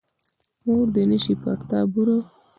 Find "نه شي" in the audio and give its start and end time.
1.11-1.33